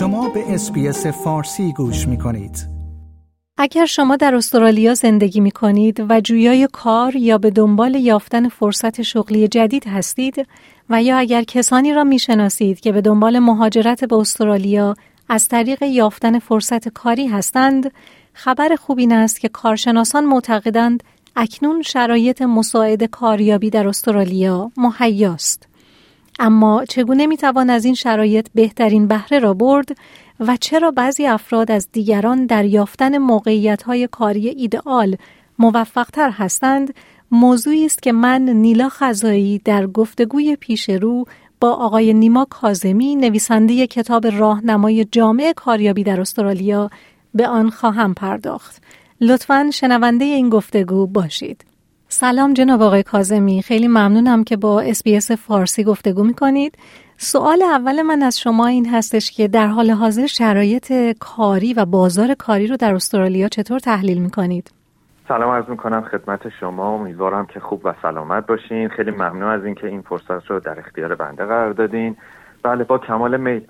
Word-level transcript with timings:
شما 0.00 0.28
به 0.28 0.54
اسپیس 0.54 1.06
فارسی 1.06 1.72
گوش 1.72 2.08
می 2.08 2.18
کنید. 2.18 2.68
اگر 3.56 3.86
شما 3.86 4.16
در 4.16 4.34
استرالیا 4.34 4.94
زندگی 4.94 5.40
می 5.40 5.50
کنید 5.50 6.06
و 6.08 6.20
جویای 6.20 6.68
کار 6.72 7.16
یا 7.16 7.38
به 7.38 7.50
دنبال 7.50 7.94
یافتن 7.94 8.48
فرصت 8.48 9.02
شغلی 9.02 9.48
جدید 9.48 9.86
هستید 9.86 10.46
و 10.90 11.02
یا 11.02 11.18
اگر 11.18 11.42
کسانی 11.42 11.92
را 11.92 12.04
می 12.04 12.18
شناسید 12.18 12.80
که 12.80 12.92
به 12.92 13.00
دنبال 13.00 13.38
مهاجرت 13.38 14.04
به 14.04 14.16
استرالیا 14.16 14.94
از 15.28 15.48
طریق 15.48 15.82
یافتن 15.82 16.38
فرصت 16.38 16.88
کاری 16.88 17.26
هستند، 17.26 17.92
خبر 18.32 18.76
خوب 18.76 18.98
این 18.98 19.12
است 19.12 19.40
که 19.40 19.48
کارشناسان 19.48 20.24
معتقدند 20.24 21.02
اکنون 21.36 21.82
شرایط 21.82 22.42
مساعد 22.42 23.04
کاریابی 23.04 23.70
در 23.70 23.88
استرالیا 23.88 24.70
مهیاست. 24.76 25.69
اما 26.42 26.84
چگونه 26.84 27.26
می‌توان 27.26 27.70
از 27.70 27.84
این 27.84 27.94
شرایط 27.94 28.48
بهترین 28.54 29.08
بهره 29.08 29.38
را 29.38 29.54
برد 29.54 29.88
و 30.40 30.56
چرا 30.56 30.90
بعضی 30.90 31.26
افراد 31.26 31.70
از 31.70 31.88
دیگران 31.92 32.46
در 32.46 32.64
یافتن 32.64 33.18
موقعیت 33.18 33.82
های 33.82 34.08
کاری 34.12 34.48
ایدئال 34.48 35.16
موفقتر 35.58 36.30
هستند 36.30 36.94
موضوعی 37.30 37.86
است 37.86 38.02
که 38.02 38.12
من 38.12 38.42
نیلا 38.42 38.88
خزایی 38.88 39.58
در 39.64 39.86
گفتگوی 39.86 40.56
پیش 40.56 40.90
رو 40.90 41.24
با 41.60 41.72
آقای 41.72 42.14
نیما 42.14 42.46
کازمی 42.50 43.16
نویسنده 43.16 43.86
کتاب 43.86 44.26
راهنمای 44.26 45.04
جامعه 45.04 45.52
کاریابی 45.52 46.04
در 46.04 46.20
استرالیا 46.20 46.90
به 47.34 47.48
آن 47.48 47.70
خواهم 47.70 48.14
پرداخت. 48.14 48.82
لطفا 49.20 49.70
شنونده 49.72 50.24
این 50.24 50.48
گفتگو 50.48 51.06
باشید. 51.06 51.64
سلام 52.12 52.52
جناب 52.52 52.82
آقای 52.82 53.02
کازمی 53.02 53.62
خیلی 53.62 53.88
ممنونم 53.88 54.44
که 54.44 54.56
با 54.56 54.80
اسپیس 54.80 55.30
فارسی 55.30 55.84
گفتگو 55.84 56.24
می‌کنید. 56.24 56.78
سوال 57.16 57.62
اول 57.62 58.02
من 58.02 58.22
از 58.22 58.40
شما 58.40 58.66
این 58.66 58.88
هستش 58.88 59.30
که 59.30 59.48
در 59.48 59.66
حال 59.66 59.90
حاضر 59.90 60.26
شرایط 60.26 60.92
کاری 61.20 61.74
و 61.74 61.84
بازار 61.84 62.34
کاری 62.34 62.66
رو 62.66 62.76
در 62.76 62.94
استرالیا 62.94 63.48
چطور 63.48 63.78
تحلیل 63.78 64.22
می‌کنید؟ 64.22 64.70
سلام 65.28 65.50
عرض 65.50 65.68
می‌کنم 65.68 66.00
خدمت 66.00 66.40
شما. 66.60 66.94
امیدوارم 66.94 67.46
که 67.46 67.60
خوب 67.60 67.80
و 67.84 67.94
سلامت 68.02 68.46
باشین. 68.46 68.88
خیلی 68.88 69.10
ممنون 69.10 69.50
از 69.50 69.64
اینکه 69.64 69.86
این 69.86 70.02
فرصت 70.02 70.46
رو 70.46 70.60
در 70.60 70.78
اختیار 70.78 71.14
بنده 71.14 71.44
قرار 71.44 71.72
دادین. 71.72 72.16
بله 72.62 72.84
با 72.84 72.98
کمال 72.98 73.36
میل. 73.40 73.62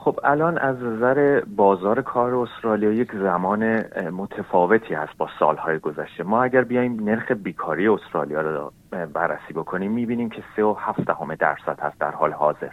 خب 0.00 0.20
الان 0.24 0.58
از 0.58 0.82
نظر 0.82 1.42
بازار 1.56 2.02
کار 2.02 2.34
استرالیا 2.34 2.92
یک 2.92 3.12
زمان 3.12 3.64
متفاوتی 4.10 4.94
هست 4.94 5.16
با 5.18 5.28
سالهای 5.38 5.78
گذشته. 5.78 6.24
ما 6.24 6.42
اگر 6.42 6.64
بیایم 6.64 6.96
نرخ 7.00 7.32
بیکاری 7.32 7.88
استرالیا 7.88 8.40
رو 8.40 8.72
بررسی 9.12 9.52
بکنیم 9.54 9.92
می‌بینیم 9.92 10.30
که 10.30 10.42
سه 10.56 10.64
و 10.64 10.74
هفت 10.78 11.00
دهم 11.00 11.34
درصد 11.34 11.80
هست 11.80 12.00
در 12.00 12.10
حال 12.10 12.32
حاضر. 12.32 12.70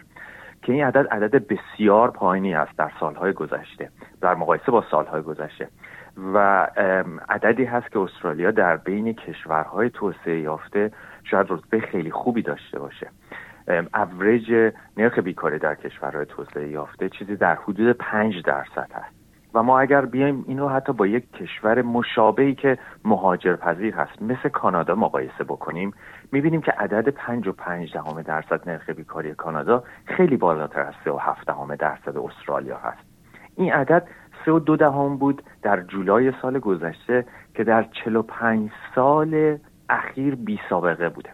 که 0.62 0.72
این 0.72 0.84
عدد 0.84 1.06
عدد 1.10 1.46
بسیار 1.46 2.10
پایینی 2.10 2.54
است 2.54 2.78
در 2.78 2.92
سالهای 3.00 3.32
گذشته 3.32 3.90
در 4.20 4.34
مقایسه 4.34 4.72
با 4.72 4.84
سالهای 4.90 5.22
گذشته. 5.22 5.68
و 6.34 6.66
عددی 7.28 7.64
هست 7.64 7.92
که 7.92 7.98
استرالیا 7.98 8.50
در 8.50 8.76
بین 8.76 9.12
کشورهای 9.12 9.90
توسعه 9.90 10.40
یافته 10.40 10.90
شاید 11.24 11.46
رتبه 11.50 11.80
خیلی 11.80 12.10
خوبی 12.10 12.42
داشته 12.42 12.78
باشه. 12.78 13.10
اوریج 13.94 14.72
نرخ 14.96 15.18
بیکاری 15.18 15.58
در 15.58 15.74
کشورهای 15.74 16.26
توسعه 16.26 16.68
یافته 16.68 17.08
چیزی 17.08 17.36
در 17.36 17.54
حدود 17.54 17.96
5 17.96 18.42
درصد 18.42 18.90
هست. 18.92 19.16
و 19.54 19.62
ما 19.62 19.80
اگر 19.80 20.04
بیایم 20.04 20.44
این 20.48 20.58
رو 20.58 20.68
حتی 20.68 20.92
با 20.92 21.06
یک 21.06 21.32
کشور 21.32 21.82
مشابهی 21.82 22.54
که 22.54 22.78
مهاجرپذیر 23.04 23.94
هست 23.94 24.22
مثل 24.22 24.48
کانادا 24.48 24.94
مقایسه 24.94 25.44
بکنیم 25.44 25.92
می‌بینیم 26.32 26.60
که 26.60 26.72
عدد 26.72 27.08
5 27.08 27.48
و 27.48 27.52
5 27.52 27.92
دهم 27.92 28.22
درصد 28.22 28.68
نرخ 28.68 28.90
بیکاری 28.90 29.34
کانادا 29.34 29.84
خیلی 30.04 30.36
بالاتر 30.36 30.80
از 30.80 30.94
3 31.04 31.10
و 31.10 31.16
7 31.16 31.46
دهم 31.46 31.76
درصد 31.76 32.16
استرالیا 32.16 32.76
هست. 32.76 33.06
این 33.56 33.72
عدد 33.72 34.08
3 34.44 34.52
و 34.52 34.58
2 34.58 34.76
دهم 34.76 35.16
بود 35.16 35.42
در 35.62 35.80
جولای 35.80 36.32
سال 36.42 36.58
گذشته 36.58 37.24
که 37.54 37.64
در 37.64 37.82
45 38.04 38.70
سال 38.94 39.58
اخیر 39.88 40.34
بی 40.34 40.60
سابقه 40.70 41.08
بوده. 41.08 41.30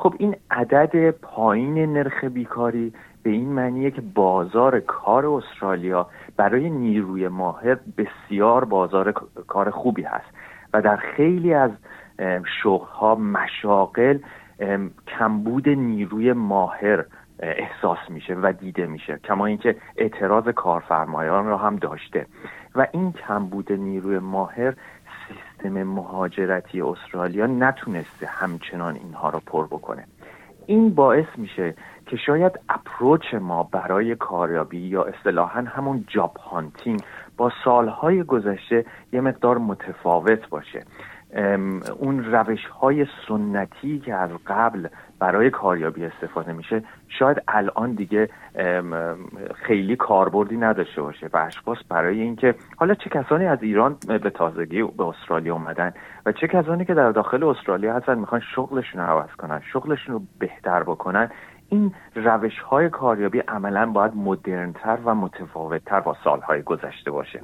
خب 0.00 0.14
این 0.18 0.36
عدد 0.50 1.10
پایین 1.10 1.92
نرخ 1.92 2.24
بیکاری 2.24 2.92
به 3.22 3.30
این 3.30 3.48
معنیه 3.52 3.90
که 3.90 4.00
بازار 4.00 4.80
کار 4.80 5.26
استرالیا 5.26 6.06
برای 6.36 6.70
نیروی 6.70 7.28
ماهر 7.28 7.78
بسیار 7.98 8.64
بازار 8.64 9.12
کار 9.46 9.70
خوبی 9.70 10.02
هست 10.02 10.26
و 10.74 10.82
در 10.82 10.96
خیلی 10.96 11.54
از 11.54 11.70
شغلها 12.62 13.14
مشاقل 13.14 14.18
کمبود 15.06 15.68
نیروی 15.68 16.32
ماهر 16.32 17.04
احساس 17.42 17.98
میشه 18.08 18.34
و 18.34 18.52
دیده 18.52 18.86
میشه 18.86 19.18
کما 19.24 19.46
اینکه 19.46 19.76
اعتراض 19.96 20.48
کارفرمایان 20.48 21.46
را 21.46 21.56
هم 21.56 21.76
داشته. 21.76 22.26
و 22.74 22.86
این 22.92 23.12
کمبود 23.12 23.72
نیروی 23.72 24.18
ماهر 24.18 24.74
سیستم 25.28 25.82
مهاجرتی 25.82 26.80
استرالیا 26.80 27.46
نتونسته 27.46 28.26
همچنان 28.26 28.94
اینها 28.94 29.30
رو 29.30 29.40
پر 29.46 29.66
بکنه. 29.66 30.04
این 30.66 30.94
باعث 30.94 31.26
میشه 31.36 31.74
که 32.06 32.16
شاید 32.16 32.60
اپروچ 32.68 33.34
ما 33.34 33.62
برای 33.62 34.14
کاریابی 34.14 34.78
یا 34.78 35.02
اصطلاحا 35.02 35.60
همون 35.60 36.04
جاب 36.08 36.36
هانتینگ 36.36 37.00
با 37.36 37.52
سالهای 37.64 38.22
گذشته 38.22 38.84
یه 39.12 39.20
مقدار 39.20 39.58
متفاوت 39.58 40.48
باشه. 40.48 40.84
اون 41.98 42.24
روش 42.24 42.66
های 42.66 43.06
سنتی 43.28 43.98
که 43.98 44.14
از 44.14 44.30
قبل 44.46 44.88
برای 45.20 45.50
کاریابی 45.50 46.04
استفاده 46.04 46.52
میشه 46.52 46.82
شاید 47.08 47.42
الان 47.48 47.92
دیگه 47.92 48.28
خیلی 49.54 49.96
کاربردی 49.96 50.56
نداشته 50.56 51.02
باشه 51.02 51.30
و 51.32 51.36
اشخاص 51.36 51.78
برای 51.88 52.20
اینکه 52.20 52.54
حالا 52.76 52.94
چه 52.94 53.10
کسانی 53.10 53.46
از 53.46 53.62
ایران 53.62 53.96
به 54.06 54.30
تازگی 54.30 54.82
به 54.82 55.04
استرالیا 55.04 55.54
اومدن 55.54 55.92
و 56.26 56.32
چه 56.32 56.48
کسانی 56.48 56.84
که 56.84 56.94
در 56.94 57.12
داخل 57.12 57.44
استرالیا 57.44 57.94
هستن 57.94 58.18
می‌خوان 58.18 58.40
شغلشون 58.54 59.00
رو 59.00 59.06
عوض 59.06 59.30
کنن 59.30 59.60
شغلشون 59.72 60.14
رو 60.14 60.22
بهتر 60.38 60.82
بکنن 60.82 61.30
این 61.68 61.94
روش 62.14 62.58
های 62.58 62.88
کاریابی 62.88 63.38
عملا 63.38 63.86
باید 63.86 64.16
مدرنتر 64.16 64.98
و 65.04 65.14
متفاوتتر 65.14 66.00
با 66.00 66.16
سالهای 66.24 66.62
گذشته 66.62 67.10
باشه. 67.10 67.40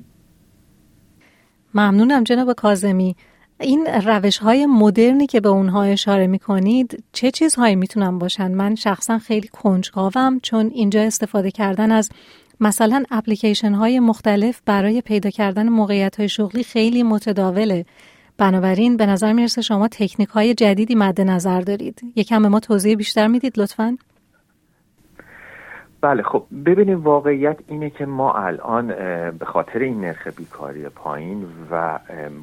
ممنونم 1.75 2.25
جناب 2.25 2.53
کازمی 2.53 3.17
این 3.61 3.87
روش 3.87 4.39
های 4.39 4.67
مدرنی 4.67 5.27
که 5.27 5.41
به 5.41 5.49
اونها 5.49 5.83
اشاره 5.83 6.27
می 6.27 6.39
کنید 6.39 7.05
چه 7.13 7.31
چیزهایی 7.31 7.77
می‌تونن 7.77 8.19
باشن؟ 8.19 8.51
من 8.53 8.75
شخصا 8.75 9.19
خیلی 9.19 9.49
کنجکاوم 9.49 10.41
چون 10.43 10.71
اینجا 10.75 11.03
استفاده 11.03 11.51
کردن 11.51 11.93
از 11.93 12.11
مثلا 12.61 13.05
اپلیکیشن 13.11 13.73
های 13.73 14.01
مختلف 14.01 14.61
برای 14.65 15.01
پیدا 15.01 15.31
کردن 15.31 15.69
موقعیت 15.69 16.17
های 16.17 16.29
شغلی 16.29 16.63
خیلی 16.63 17.03
متداوله. 17.03 17.87
بنابراین 18.39 18.97
به 18.97 19.07
نظر 19.07 19.33
می‌رسه 19.33 19.63
شما 19.63 19.89
تکنیک 19.89 20.29
های 20.29 20.55
جدیدی 20.55 20.95
مد 20.95 21.21
نظر 21.21 21.61
دارید. 21.61 22.01
یکم 22.17 22.43
به 22.43 22.49
ما 22.49 22.61
توضیح 22.61 22.97
بیشتر 22.97 23.27
می‌دید 23.27 23.59
لطفاً. 23.61 23.97
بله 26.01 26.23
خب 26.23 26.47
ببینیم 26.67 27.03
واقعیت 27.03 27.59
اینه 27.69 27.91
که 27.91 28.07
ما 28.07 28.33
الان 28.33 28.87
به 29.31 29.45
خاطر 29.45 29.79
این 29.79 30.01
نرخ 30.01 30.27
بیکاری 30.27 30.89
پایین 30.89 31.47
و 31.71 31.99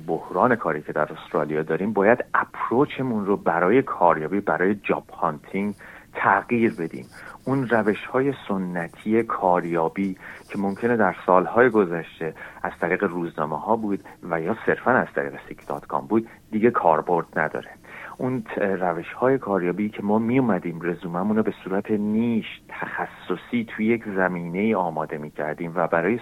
بحران 0.08 0.56
کاری 0.56 0.81
که 0.81 0.94
در 0.94 1.14
استرالیا 1.14 1.64
داریم 1.64 1.94
باید 1.94 2.25
اپروچمون 2.34 3.25
رو 3.25 3.38
برای 3.38 3.81
کاریابی 3.81 4.40
برای 4.40 4.75
جاب 4.75 5.09
هانتینگ 5.09 5.75
تغییر 6.14 6.74
بدیم. 6.80 7.06
اون 7.46 7.68
روش 7.68 8.06
های 8.06 8.34
سنتی 8.47 9.24
کاریابی 9.24 10.18
که 10.50 10.59
ممکنه 10.59 10.97
در 10.97 11.16
سالهای 11.25 11.70
گذشته 11.70 12.34
از 12.64 12.72
طریق 12.81 13.03
روزنامه 13.03 13.59
ها 13.59 13.75
بود 13.75 14.00
و 14.30 14.41
یا 14.41 14.58
صرفا 14.66 14.91
از 14.91 15.08
طریق 15.16 15.34
Seek 15.47 15.67
dot 15.67 15.85
com 15.85 16.07
بود 16.08 16.28
دیگه 16.52 16.72
کاربرد 16.72 17.40
نداره. 17.40 17.70
اون 18.18 18.44
روش 18.58 19.14
های 19.14 19.38
کاریابی 19.38 19.90
که 19.90 20.03
ما 20.03 20.20
می 20.20 20.40
اومدیم 20.40 20.80
رزوممون 20.81 21.38
رو 21.38 21.44
به 21.44 21.53
صورت 21.64 21.91
niche 21.91 22.45
تخصصی 22.84 23.66
توی 23.68 23.85
یک 23.85 24.03
زمینه 24.16 24.76
آماده 24.76 25.18
می 25.18 25.32
کردیم 25.32 25.72
و 25.76 25.88
برای 25.88 26.20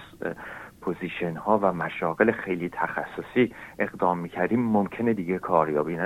position 0.80 1.36
ها 1.36 1.58
و 1.62 1.72
مشاغل 1.72 2.32
خیلی 2.32 2.68
تخصصی 2.68 3.54
اقدام 3.78 4.18
می 4.18 4.28
کردیم. 4.28 4.60
ممکنه 4.60 5.12
دیگه 5.12 5.38
کاریابی 5.38 5.98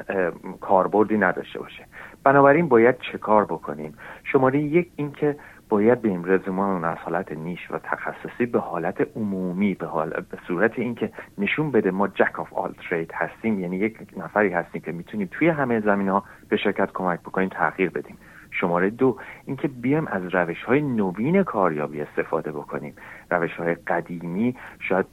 کاربردی 0.61 1.19
نداشته 1.19 1.58
باشه. 1.58 1.87
بنابراین 2.25 2.69
باید 2.69 2.99
چه 3.12 3.19
کار 3.19 3.44
بکنیم؟ 3.44 3.94
شماره 4.25 4.58
یک 4.58 4.91
اینکه 4.97 5.37
باید 5.69 6.06
این 6.06 6.23
رزومه 6.26 6.87
از 6.87 6.99
حالت 6.99 7.32
niche 7.32 7.70
و 7.70 7.79
تخصصی 7.79 8.47
به 8.47 8.58
حالت 8.58 9.17
عمومی 9.17 9.75
به, 9.75 9.87
حال... 9.87 10.11
به 10.11 10.38
صورت 10.47 10.79
اینکه 10.79 11.12
نشون 11.38 11.70
بده 11.70 11.91
ما 11.91 12.08
jack 12.08 12.40
of 12.40 12.52
all 12.52 12.72
trade 12.90 13.12
هستیم 13.14 13.61
یعنی 13.61 13.76
یک 13.76 13.99
نفری 14.17 14.49
هستیم 14.49 14.82
که 14.82 14.93
می‌تونیم 14.93 15.29
توی 15.31 15.49
همه 15.49 15.81
زمینه 15.81 16.08
ها 16.08 16.25
به 16.49 16.56
شرکت 16.56 16.93
کمک 16.93 17.20
بکنیم 17.20 17.49
تغییر 17.49 17.91
بدیم. 17.91 18.19
شماره 18.61 18.91
دو 18.91 19.17
اینکه 19.47 19.69
بیایم 19.69 20.06
از 20.06 20.23
روش 20.35 20.64
های 20.64 20.81
نوین 20.81 21.43
کاریابی 21.43 22.00
استفاده 22.00 22.53
بکنیم. 22.53 22.94
روش 23.31 23.55
های 23.55 23.75
قدیمی 23.75 24.56
شاید 24.79 25.06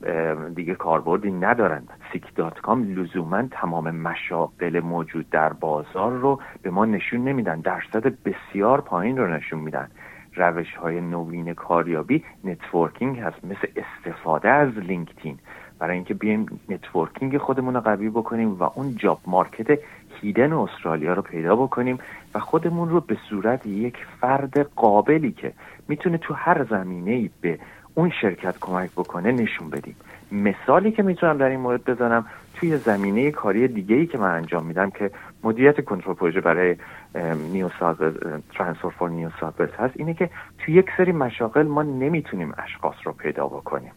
دیگه 0.55 0.75
کاربردی 0.75 1.31
ندارند. 1.31 1.89
Seek 2.13 2.35
dot 2.35 2.59
com 2.59 2.83
لزوما 2.83 3.43
تمام 3.51 3.91
مشاغل 3.91 4.79
موجود 4.79 5.29
در 5.29 5.53
بازار 5.53 6.11
رو 6.11 6.39
به 6.61 6.69
ما 6.69 6.85
نشون 6.85 7.23
نمیدن. 7.23 7.59
درصد 7.59 8.13
بسیار 8.23 8.81
پایین 8.81 9.17
رو 9.17 9.27
نشون 9.27 9.59
میدن. 9.59 9.89
روش 10.35 10.75
های 10.75 11.01
نوین 11.01 11.53
کاریابی 11.53 12.23
networking 12.43 13.19
هست 13.19 13.45
مثل 13.45 13.67
استفاده 13.75 14.49
از 14.49 14.77
LinkedIn. 14.77 15.39
برای 15.79 15.95
اینکه 15.95 16.13
بیایم 16.13 16.45
networking 16.69 17.37
خودمون 17.37 17.73
رو 17.73 17.81
قوی 17.81 18.09
بکنیم 18.09 18.53
و 18.53 18.63
اون 18.63 18.95
job 18.95 19.19
market 19.27 19.79
hidden 20.23 20.53
استرالیا 20.53 21.13
رو 21.13 21.21
پیدا 21.21 21.55
بکنیم 21.55 21.99
و 22.35 22.39
خودمون 22.39 22.89
رو 22.89 22.99
به 22.99 23.17
صورت 23.29 23.65
یک 23.65 23.97
فرد 24.21 24.59
قابلی 24.75 25.31
که 25.31 25.53
می‌تونه 25.87 26.17
تو 26.17 26.33
هر 26.33 26.63
زمینه 26.63 27.29
به 27.41 27.59
اون 27.95 28.11
شرکت 28.21 28.55
کمک 28.61 28.91
بکنه 28.91 29.31
نشون 29.31 29.69
بدیم. 29.69 29.95
مثالی 30.31 30.91
که 30.91 31.03
می‌تونم 31.03 31.37
در 31.37 31.49
این 31.49 31.59
مورد 31.59 31.83
بزنم 31.83 32.25
توی 32.55 32.77
زمینه 32.77 33.31
کاری 33.31 33.67
دیگه 33.67 33.95
ای 33.95 34.05
که 34.05 34.17
من 34.17 34.31
انجام 34.31 34.65
میدم 34.65 34.89
که 34.89 35.11
مدیریت 35.43 35.85
کنترل 35.85 36.13
پروژه 36.13 36.41
برای 36.41 36.75
نیو 37.51 37.69
Transport 38.55 38.89
for 38.89 39.09
New 39.09 39.29
هست 39.79 39.93
اینه 39.95 40.13
که 40.13 40.29
توی 40.57 40.73
یک 40.73 40.89
سری 40.97 41.11
مشاغل 41.11 41.67
ما 41.67 41.83
نمی‌تونیم 41.83 42.53
اشخاص 42.57 42.95
رو 43.03 43.11
پیدا 43.11 43.47
بکنیم. 43.47 43.91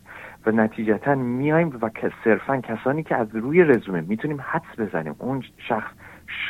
و 0.47 0.51
نتیجتا 0.51 1.15
میایم 1.15 1.79
و 1.83 1.91
صرفا 2.25 2.61
کسانی 2.61 3.03
که 3.03 3.17
از 3.17 3.37
روی 3.37 3.65
رزومه 3.65 4.01
می‌تونیم 4.01 4.41
حدس 4.41 4.79
بزنیم. 4.79 5.15
اون 5.19 5.43
شخص 5.69 5.91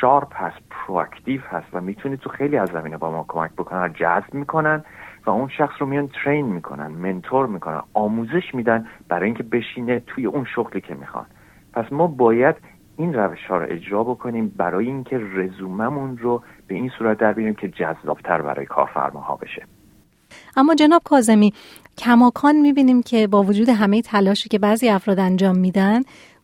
sharp 0.01 0.33
هست 0.35 0.57
proactive 0.69 1.41
هست 1.41 1.67
و 1.73 1.81
می‌تونه 1.81 2.17
تو 2.17 2.29
خیلی 2.29 2.57
از 2.57 2.69
زمینه 2.69 2.97
با 2.97 3.11
ما 3.11 3.25
کمک 3.27 3.51
بکنن 3.51 3.93
جذب 3.93 4.33
می‌کنن 4.33 4.83
و 5.25 5.29
اون 5.29 5.49
شخص 5.57 5.73
رو 5.79 5.85
میان 5.85 6.09
train 6.23 6.45
می‌کنن 6.45 6.87
mentor 6.87 7.47
می‌کنن 7.47 7.81
آموزش 7.93 8.53
میدن 8.53 8.87
برای 9.07 9.25
اینکه 9.25 9.43
بشینه 9.43 9.99
توی 9.99 10.25
اون 10.25 10.45
شغلی 10.55 10.81
که 10.81 10.95
می‌خوان. 10.95 11.25
پس 11.73 11.85
ما 11.91 12.07
باید 12.07 12.55
این 12.97 13.13
روش 13.13 13.45
ها 13.49 13.57
رو 13.57 13.65
اجرا 13.69 14.03
بکنیم 14.03 14.53
برای 14.57 14.87
اینکه 14.87 15.17
رزوممون 15.33 16.17
رو 16.17 16.43
به 16.67 16.75
این 16.75 16.91
صورت 16.97 17.17
در 17.17 17.33
بیاریم 17.33 17.55
که 17.55 17.67
جذابتر 17.67 18.41
برای 18.41 18.65
کارفرماها 18.65 19.35
بشه. 19.35 19.63
اما 20.57 20.75
جناب 20.75 21.01
کازمی 21.05 21.53
کماکان 21.97 22.55
می‌بینیم 22.55 23.03
که 23.03 23.27
با 23.27 23.43
وجود 23.43 23.69
همه 23.69 24.01
تلاشی 24.01 24.49
که 24.49 24.59
بعضی 24.59 24.89
افراد 24.89 25.19
انجام 25.19 25.57
میدن 25.57 26.01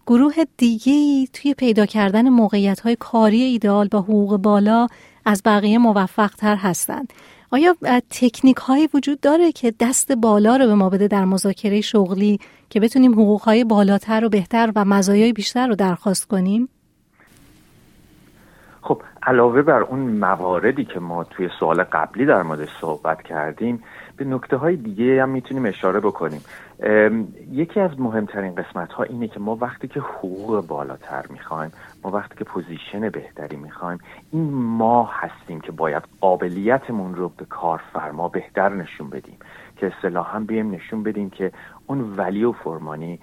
گروه 0.08 0.34
دیگه 0.58 1.28
توی 1.34 1.54
پیدا 1.54 1.86
کردن 1.86 2.30
موقعیت 2.30 2.80
های 2.80 2.96
کاری 3.00 3.42
ایدئال 3.42 3.88
با 3.88 4.00
حقوق 4.00 4.38
بالا 4.38 4.88
از 5.26 5.42
بقیه 5.46 5.78
موفق 5.78 6.32
تر 6.36 6.56
هستند. 6.56 7.14
آیا 7.52 7.76
تکنیک 8.10 8.58
هایی 8.58 8.90
وجود 8.94 9.20
داره 9.20 9.52
که 9.52 9.74
دست 9.80 10.12
بالا 10.12 10.58
رو 10.58 10.66
به 10.66 10.76
ما 10.76 10.90
بده 10.90 11.08
در 11.08 11.26
مذاکره 11.26 11.82
شغلی 11.82 12.40
که 12.70 12.80
بتونیم 12.80 13.14
حقوق 13.14 13.42
های 13.42 13.64
بالاتر 13.64 14.26
و 14.26 14.30
بهتر 14.30 14.72
و 14.76 14.86
مزایای 14.86 15.34
بیشتر 15.34 15.68
رو 15.68 15.76
درخواست 15.76 16.28
کنیم؟ 16.28 16.70
خب 18.82 19.02
علاوه 19.24 19.62
بر 19.62 19.82
اون 19.82 20.00
مواردی 20.00 20.86
که 20.86 21.00
ما 21.00 21.24
توی 21.24 21.50
سوال 21.60 21.84
قبلی 21.84 22.26
در 22.26 22.44
موردش 22.44 22.70
صحبت 22.82 23.22
کردیم 23.22 23.84
به 24.18 24.26
نکته 24.26 24.58
های 24.58 24.76
دیگه 24.76 25.24
هم 25.24 25.30
می‌تونیم 25.30 25.66
اشاره 25.66 26.00
بکنیم. 26.00 26.42
یکی 27.52 27.80
از 27.80 28.00
مهمترین 28.00 28.56
قسمت 28.56 28.94
ها 28.94 29.04
اینه 29.04 29.28
که 29.28 29.40
ما 29.40 29.56
وقتی 29.56 29.88
که 29.88 30.00
حقوق 30.00 30.68
بالاتر 30.68 31.26
می‌خوایم 31.30 31.72
ما 32.04 32.12
وقتی 32.12 32.36
که 32.38 32.44
پوزیشن 32.44 33.10
بهتری 33.10 33.56
می‌خوایم 33.56 34.00
این 34.32 34.54
ما 34.54 35.10
هستیم 35.14 35.62
که 35.62 35.72
باید 35.72 36.04
قابلیتمون 36.22 37.16
رو 37.16 37.30
به 37.38 37.46
کارفرما 37.46 38.30
بهتر 38.30 38.70
نشون 38.70 39.10
بدیم. 39.10 39.38
که 39.78 39.92
اصطلاحا 39.98 40.40
بیم 40.40 40.72
نشون 40.72 41.04
بدیم 41.04 41.30
که 41.30 41.52
اون 41.88 42.14
ولی 42.18 42.44
و 42.44 42.52
فرمانی 42.52 43.20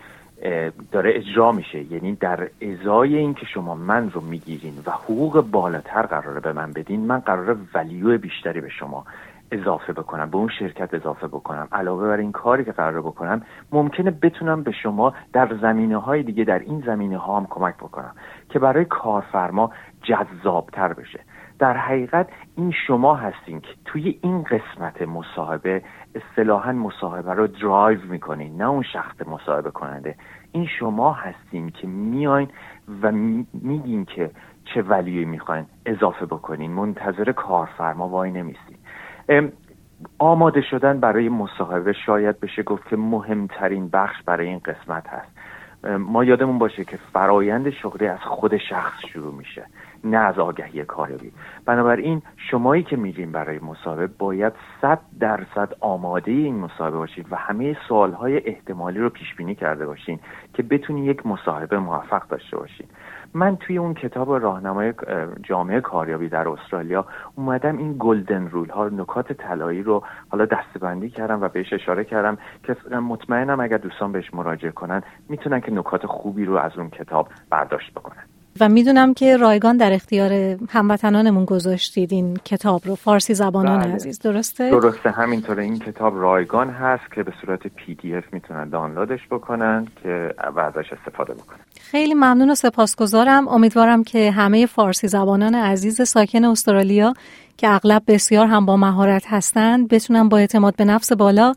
داره 0.93 1.13
اجرا 1.15 1.53
میشه. 1.53 1.93
یعنی 1.93 2.13
در 2.15 2.49
ازای 2.63 3.17
اینکه 3.17 3.47
شما 3.47 3.75
من 3.75 4.11
رو 4.11 4.21
می‌گیرین 4.21 4.75
و 4.87 4.91
حقوق 4.91 5.41
بالاتر 5.51 6.03
قراره 6.03 6.41
به 6.41 6.53
من 6.53 6.73
بدین 6.73 7.01
من 7.01 7.19
قراره 7.19 7.57
ولیو 7.75 8.19
بیشتری 8.19 8.61
به 8.61 8.69
شما 8.69 9.05
اضافه 9.53 9.93
بکنم 9.93 10.31
به 10.31 10.37
اون 10.37 10.49
شرکت 10.59 10.95
اضافه 10.95 11.27
بکنم. 11.27 11.69
علاوه 11.73 12.09
بر 12.09 12.17
این 12.17 12.33
کاری 12.33 12.65
که 12.65 12.73
قرار 12.73 13.01
بکنم 13.01 13.43
ممکنه 13.73 14.11
بتونم 14.11 14.63
به 14.63 14.73
شما 14.73 15.15
در 15.33 15.57
زمینه 15.63 15.97
های 15.97 16.23
دیگه 16.23 16.45
در 16.45 16.59
این 16.59 16.83
زمینه 16.87 17.19
ها 17.19 17.37
هم 17.37 17.47
کمک 17.51 17.77
بکنم 17.77 18.15
که 18.49 18.59
برای 18.59 18.85
کارفرما 18.85 19.71
جذابتر 20.03 20.93
بشه. 20.93 21.21
در 21.59 21.77
حقیقت 21.77 22.29
این 22.57 22.73
شما 22.87 23.15
هستین 23.15 23.61
که 23.61 23.69
توی 23.85 24.19
این 24.23 24.43
قسمت 24.43 25.03
مصاحبه 25.03 25.83
اصطلاحا 26.15 26.73
مصاحبه 26.73 27.35
رو 27.35 27.47
درایو 27.47 28.01
می‌کنین 28.09 28.57
نه 28.57 28.69
اون 28.69 28.83
شخص 28.83 29.27
مصاحبه 29.27 29.71
کننده. 29.71 30.15
این 30.53 30.67
شما 30.67 31.13
هستین 31.13 31.71
که 31.71 31.87
میاین 31.87 32.49
و 33.03 33.13
میگین 33.53 34.05
که 34.05 34.31
چه 34.65 34.83
ولیوی 34.83 35.25
می‌خواین 35.25 35.67
اضافه 35.87 36.27
بکنین. 36.27 36.71
منتظر 36.73 37.33
کارفرما 37.33 38.09
وای 38.09 38.31
نمیستین 38.31 38.77
آماده 40.19 40.61
شدن 40.61 41.01
برای 41.01 41.29
مصاحبه 41.29 41.93
شاید 41.93 42.41
بشه 42.41 42.63
گفت 42.63 42.89
که 42.89 42.97
مهمترین 42.97 43.89
بخش 43.89 44.23
برای 44.23 44.47
این 44.47 44.59
قسمت 44.59 45.09
هست. 45.09 45.31
ما 45.85 46.25
یادمون 46.25 46.59
باشه 46.59 46.85
که 46.85 46.99
فرایند 47.13 47.71
شغلی 47.71 48.07
از 48.07 48.19
خود 48.19 48.57
شخص 48.57 49.07
شروع 49.13 49.35
میشه 49.35 49.67
نه 50.05 50.17
از 50.17 50.39
آگهی 50.39 50.85
کاری 50.85 51.33
بنابراین 51.67 52.23
شمایی 52.37 52.83
که 52.83 52.97
میریم 52.97 53.33
برای 53.33 53.59
مصاحبه 53.59 54.07
باید 54.07 54.53
صد 54.81 54.99
درصد 55.21 55.75
آماده 55.81 56.31
این 56.31 56.59
مصاحبه 56.59 56.97
باشید 56.97 57.27
و 57.31 57.37
همه 57.37 57.77
سوالهای 57.89 58.49
احتمالی 58.49 58.99
رو 58.99 59.11
پیش 59.11 59.35
بینی 59.35 59.55
کرده 59.55 59.87
باشین 59.87 60.21
که 60.55 60.63
بتونی 60.63 61.07
یک 61.07 61.27
مصاحبه 61.27 61.79
موفق 61.79 62.29
داشته 62.29 62.57
باشین. 62.57 62.87
من 63.35 63.57
توی 63.57 63.79
اون 63.79 63.95
کتاب 63.95 64.33
راهنمای 64.33 64.95
جامعه 65.43 65.81
کاریابی 65.81 66.29
در 66.29 66.49
استرالیا 66.49 67.07
اومدم 67.37 67.79
این 67.79 67.97
گلدن 67.99 68.49
رول 68.49 68.69
ها 68.69 68.89
نکات 68.89 69.33
طلایی 69.33 69.83
رو 69.83 70.03
حالا 70.29 70.45
دستبندی 70.45 71.11
کردم 71.11 71.43
و 71.43 71.49
بهش 71.49 71.73
اشاره 71.73 72.05
کردم 72.05 72.39
که 72.63 72.77
مطمئنم 72.99 73.61
اگر 73.61 73.79
دوستان 73.79 74.13
بهش 74.13 74.35
مراجعه 74.35 74.71
کنن 74.71 75.03
می‌تونن 75.29 75.61
که 75.61 75.73
نکات 75.73 76.07
خوبی 76.07 76.45
رو 76.45 76.57
از 76.57 76.79
اون 76.79 76.91
کتاب 76.91 77.29
برداشت 77.51 77.91
بکنن. 77.91 78.25
و 78.61 78.69
می‌دونم 78.69 79.15
که 79.15 79.37
رایگان 79.37 79.77
در 79.77 79.93
اختیار 79.93 80.33
هموطنانمون 80.69 81.45
گذاشتید 81.45 82.13
این 82.13 82.37
کتاب 82.45 82.83
رو. 82.85 82.95
فارسی 82.95 83.35
زبانان 83.35 83.79
بله. 83.79 83.95
عزیز 83.95 84.19
درسته؟ 84.19 84.71
درسته. 84.71 85.11
همینطوره. 85.11 85.63
این 85.63 85.79
کتاب 85.79 86.21
رایگان 86.21 86.71
هست 86.71 87.13
که 87.15 87.23
به 87.23 87.33
صورت 87.41 87.67
پی 87.67 87.95
دی 87.95 88.15
اف 88.15 88.25
می‌تونن 88.33 88.69
دانلودش 88.69 89.21
بکنن 89.31 89.87
که 90.03 90.35
ازش 90.57 90.93
استفاده 90.93 91.35
بکنن. 91.35 91.59
خیلی 91.81 92.15
ممنون 92.15 92.51
و 92.51 92.55
سپاسگزارم. 92.55 93.49
امیدوارم 93.49 94.05
که 94.05 94.31
همه 94.31 94.67
فارسی 94.67 95.09
زبانان 95.09 95.55
عزیز 95.55 96.03
ساکن 96.03 96.45
استرالیا 96.45 97.15
که 97.57 97.69
اغلب 97.69 98.03
بسیار 98.07 98.47
هم 98.47 98.67
با 98.67 98.77
مهارت 98.77 99.25
هستند 99.27 99.89
بتونن 99.89 100.29
با 100.29 100.39
اعتماد 100.39 100.77
به 100.77 100.85
نفس 100.85 101.13
بالا 101.13 101.55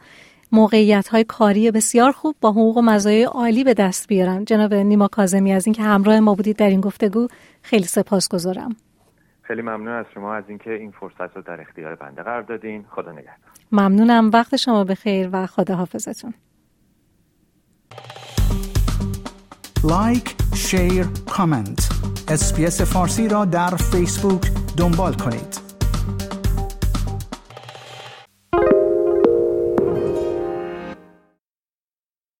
موقعیت 0.53 1.07
های 1.07 1.23
کاری 1.23 1.71
بسیار 1.71 2.11
خوب 2.11 2.35
با 2.41 2.51
حقوق 2.51 2.77
و 2.77 2.81
مزایای 2.81 3.23
عالی 3.23 3.63
به 3.63 3.73
دست 3.73 4.07
بیارن. 4.07 4.45
جناب 4.45 4.73
نیما 4.73 5.07
کاظمی 5.07 5.53
از 5.53 5.67
اینکه 5.67 5.83
همراه 5.83 6.19
ما 6.19 6.35
بودید 6.35 6.55
در 6.55 6.69
این 6.69 6.81
گفتگو 6.81 7.27
خیلی 7.61 7.83
سپاسگزارم. 7.83 8.75
خیلی 9.41 9.61
ممنون 9.61 9.87
از 9.87 10.05
شما 10.13 10.33
از 10.35 10.43
اینکه 10.47 10.73
این 10.73 10.91
فرصت 10.91 11.35
رو 11.35 11.41
در 11.41 11.61
اختیار 11.61 11.95
بنده 11.95 12.23
قرار 12.23 12.41
دادین. 12.41 12.85
خدا 12.89 13.11
نگهدار. 13.11 13.35
ممنونم. 13.71 14.29
وقت 14.33 14.55
شما 14.55 14.83
بخیر 14.83 15.29
و 15.31 15.45
خدا 15.45 15.75
حافظتون 15.75 16.33
like 19.83 20.35
share 20.55 21.05
comment 21.29 21.89
SBS 22.27 22.81
فارسی 22.81 23.27
را 23.27 23.45
در 23.45 23.69
فیسبوک 23.69 24.51
دنبال 24.77 25.13
کنید. 25.13 25.62